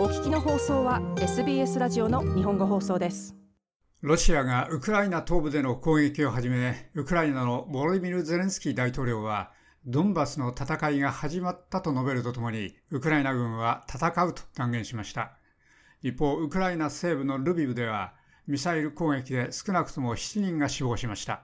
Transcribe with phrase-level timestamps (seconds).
[0.00, 3.36] お聞きの放送は SBS ラジオの日本語放送です。
[4.00, 9.52] ロシアがウクライナ東部での攻撃を始めウクライナのボロディミル・ゼレンスキー大統領は
[9.84, 15.32] ドンバスの戦いが始まったと述べるとともにウクライナ軍は戦うと断言しました。
[16.00, 18.14] 一方ウクライナ西部のルビブでは
[18.46, 21.42] ミサイル攻撃で少なくとも7人が死亡しました。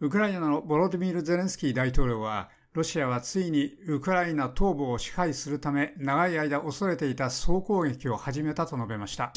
[0.00, 9.32] ウクライナのボロディミル・ゼレンスキー大統領はロシアはついにウクライナ東部を支配するため長い間恐れていた総攻撃を始めたと述べました。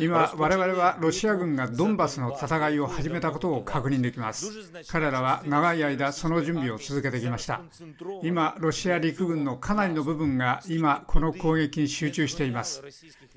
[0.00, 4.50] 今我々はロシア軍がドンバスの戦いを始めたことを確認できます。
[4.88, 7.60] 彼らは長い間その準備を続けてきました。
[8.24, 12.82] 今ロシア陸軍のかなりの部分が今この攻撃に集中しています。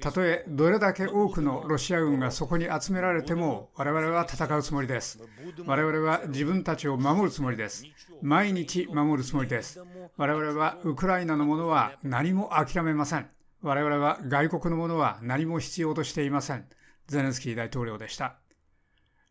[0.01, 5.19] たとえどれだけ多くのロシア軍がそこに集められても我々は戦うつもりです。
[5.67, 7.85] 我々は自分たちを守るつもりです。
[8.21, 9.81] 毎日守るつもりです。
[10.17, 13.29] 我々はウクライナのものは何も諦めません。
[13.61, 16.65] 我々は外国のものは何も必要としていません。
[17.07, 18.37] ゼレンスキー大統領でした。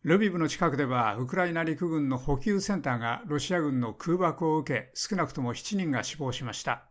[0.03, 6.83] ルビブの近くでは、ウクライナ陸軍の補給センターがロシア軍の空爆を受け、少なくとも7人が死亡しました。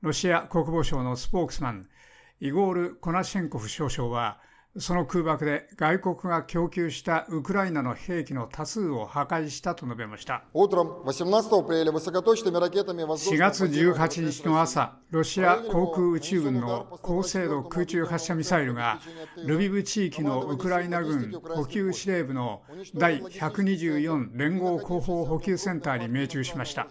[0.00, 1.88] ロシア国防省のスポークスマン、
[2.40, 4.40] イゴール・コナシェンコフ少将は、
[4.78, 10.44] その空爆で外国が供給したウクライナの兵器の多数を破壊したと述べました。
[10.54, 10.68] 4
[13.38, 19.00] 月18日の朝、ロシア航空宇宙軍の高精度空中発射ミサイルが
[19.44, 22.60] ルビブ地域のウクライナ軍補給司令部の
[22.94, 26.86] 第124連合広報補給センターに命中しました。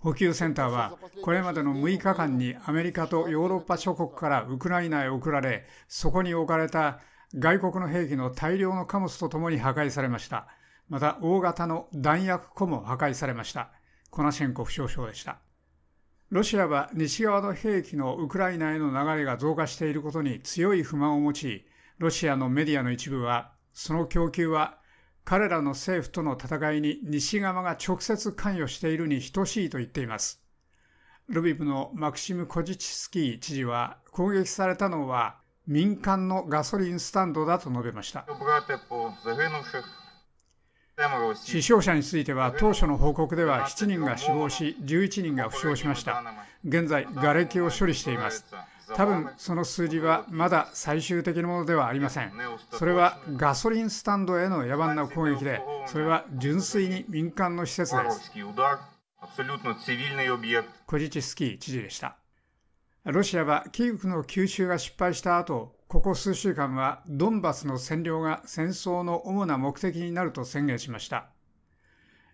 [0.00, 7.00] 補給センターはこれまでの6日間にアメリカとヨーロッパ諸国からウクライナへ送られそこに置かれた
[7.34, 10.48] 外国の兵器の大量の貨物とともに破壊されました。
[10.88, 13.70] また、大型の弾薬庫も破壊されました。
[14.10, 15.38] コナシェンコフ少将でした。
[16.30, 21.66] ロシアは西側の兵器のウクライナへの流れが増加していることに強い不満を持ち、
[21.98, 24.78] ロシアのメディアの一部は、その供給は
[25.24, 30.42] 彼らの政府との戦いに西側が直接関与しているに等しいと言っています。
[31.28, 35.36] ルビブのマクシム・コジチスキー知事は攻撃されたのは
[35.68, 38.24] 民間のガソリンスタンドだと述べました。
[41.34, 46.24] 死傷者については当初の報告では7人が死亡し11人が負傷しました。
[46.64, 48.46] 現在、瓦礫を処理しています。
[48.96, 52.32] 多分その数字はまだ最終的なものではありません。
[52.72, 58.32] それはガソリンスタンドへの野蛮な攻撃で、それは純粋に民間の施設です。
[60.86, 62.16] コジチスキー知事でした。
[63.10, 71.30] ロシアはキーウの吸収が失敗した後、ここ数週間はドンバスの占領が戦争の主な目的になると宣言しました。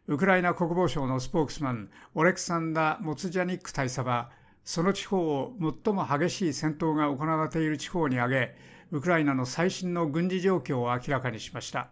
[0.09, 4.33] ウクライナ国防省のスポークスマン、オレクサンダー・モツジャニック大佐は、
[4.65, 5.55] その地方を
[5.85, 8.57] 最も激しい戦闘が行われている地方に挙げ、
[8.91, 11.91] ウクライナの最新の軍事状況を明らかにしました。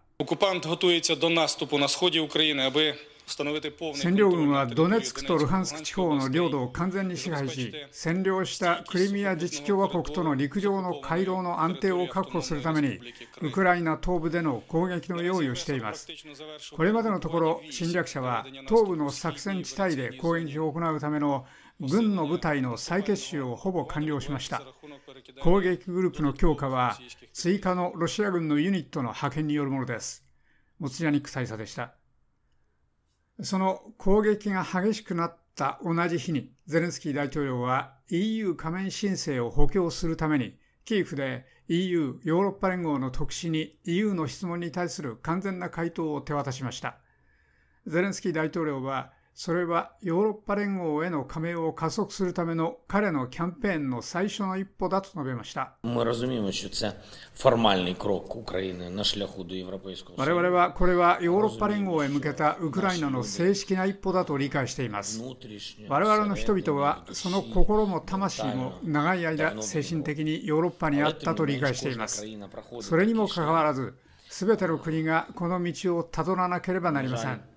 [3.27, 13.01] 占領軍はドネツクとルハンスク地方の領土を完全に支配し、占領したクリミア自治共和国との陸上の回廊の安定を確保するために、
[13.41, 16.09] ウクライナ東部での攻撃の用意をしています。
[16.77, 21.47] これまでのところ、侵略者は東部の作戦地帯で攻撃を行うための
[21.81, 24.63] 軍の部隊の再結集をほぼ完了しました。
[25.41, 26.99] 攻撃グループの強化は、
[27.33, 30.25] 追加のロシア軍のユニットの派遣によるものです。
[30.79, 31.95] モツヤニック大佐でした。
[33.41, 46.99] その攻撃が激しくなった同じ日に、ゼレンスキー大統領は EU 加盟申請を補強するために、キーフで EU、ヨーロッパ連合の特使に EU の質問に対する完全な回答を手渡しました。
[47.87, 55.73] ゼレンスキー大統領はそれはヨーロッパ連合への加盟を加速するための彼のキャンペーンの最初の一歩だと述べました。
[55.83, 65.23] 我々はこれはヨーロッパ連合へ向けたウクライナの正式な一歩だと理解しています。
[65.89, 72.23] 我々の人々はその心も魂も長い間精神的にヨーロッパにあったと理解しています。
[72.83, 73.95] それにもかかわらず、
[74.29, 77.52] すべての国がこの道をたどらなければなりません。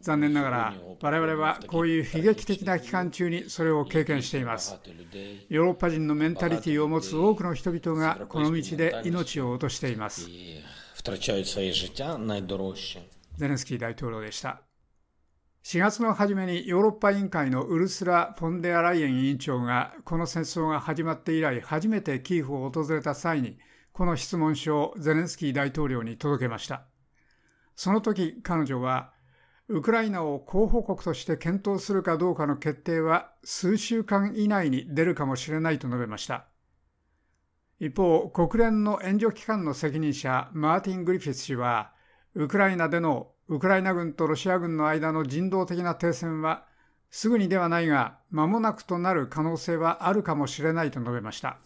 [0.00, 4.78] 残念ながら我々はこういう悲劇的な期間中にそれを経験しています。
[5.48, 10.28] ヨーロッパ人のメンタリティーを持つ多くの人々がこの道で命を落としています。
[13.36, 14.62] ゼレンスキー大統領でした。
[15.64, 23.58] 4月の初めにヨーロッパ委員会のウルスラ・フォンデアライエン委員長がこの戦争が始まって以来初めてキーフを訪れた際に
[23.92, 26.86] この質問書をゼレンスキー大統領に届けました。
[27.76, 29.12] その時彼女は
[29.70, 36.46] ウクライナを候補国として検討するかどうかの決定は数週間以内に出るかもしれないと述べました。
[37.78, 41.92] 一方、国連の援助機関の責任者マーティン・グリフィス氏は、
[42.34, 46.64] ウクライナでのウクライナ軍とロシア軍の間の人道的な停戦は
[47.10, 51.58] すぐにではないが、間もなくとなる可能性はあるかもしれないと述べました。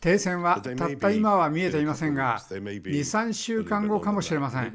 [0.00, 4.72] 停戦はたった今は見えていませんが、2、3週間後かもしれません。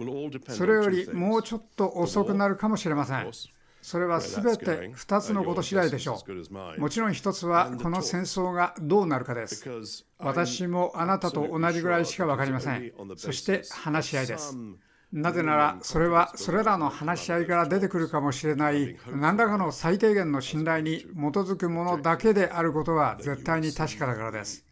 [0.49, 3.31] それよりもうちょっと遅くなるかもしれません。
[3.81, 6.21] それはすべて2つのこと次第でしょ
[6.77, 6.81] う。
[6.81, 10.05] もちろん1つはこの戦争がどうなるかです。
[10.19, 12.91] 私もあなたと同じぐらいしか分かりません。
[13.17, 14.57] そして話し合いです。
[15.11, 21.05] なぜなら、それはそれらの話し合いから出てくるかもしれない何らかの最低限の信頼に基
[21.37, 24.65] づくものだけであることは絶対に確かだからです。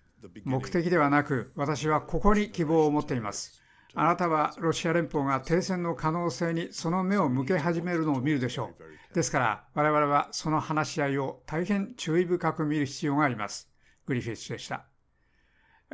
[0.43, 3.61] 目的ではなく、私はここに希望を持っています。
[3.95, 8.71] あなたはロシア連邦が停戦の可能性にその目を向け始めるのを見るでしょ
[9.11, 9.15] う。
[9.15, 13.71] ですから、我々はその話し合いを大変注意深く見る必要があります。
[14.05, 14.85] グリフィッシュでした。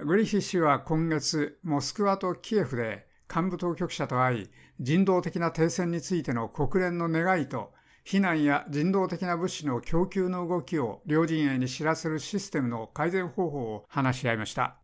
[0.03, 4.49] グリフィッシュは今月、モスクワとキエフで幹部当局者と会い、
[4.81, 7.71] 人道的な停戦についての国連の願いと、
[8.05, 14.77] 避難や人道的な物資の供給の動きを両陣営に知らせるシステムの改善方法を話し合いました。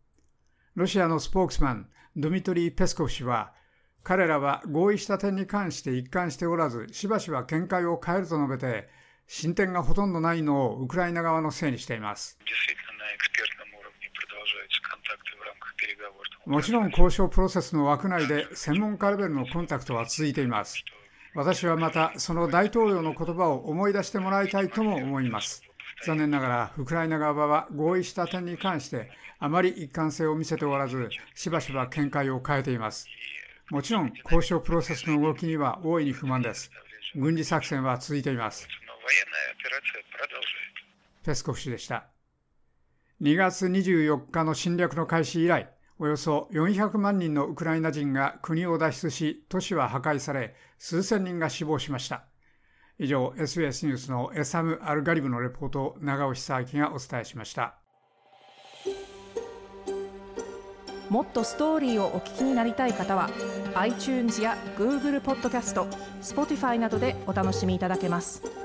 [0.74, 3.52] ロシアのスポークスマン、ドミトリー・ペスコフ氏は、
[4.02, 8.88] 彼らは合意した点に関して一貫しておらず、しばしば見解を変えると述べて、
[9.28, 12.38] 進展がほとんどないのをウクライナ側のせいにしています。
[16.44, 20.84] もちろん交渉プロセスの枠内で専門家レベルのコンタクトは続いています。
[21.34, 25.62] 私はまたその大統領の言葉を思い出してもらいたいとも思います。
[26.04, 33.06] 残念ながらウクライナ側は合意した点に関してあまり一貫性を見せておらず、しばしば見解を変えています。
[33.70, 36.70] もちろん交渉プロセスの動きには大いに不満です。
[37.16, 38.68] 軍事作戦は続いています。
[41.24, 42.04] ペスコフ氏でした。
[43.22, 52.24] 2月24日の侵略の開始以来、およそ400万人のウクライナ人が国を脱出し、都市は破壊され、数千人が死亡しました。
[52.98, 57.78] 以上、SBS ニュースのエサム・アルガリブのレポートを長尾久明がお伝えしました。
[61.08, 63.28] もっとストーリーをお聞きになりたい方は
[63.74, 65.84] iTunes や Google ポッドキャスト
[66.22, 68.61] Spotify などでお楽しみいただけます。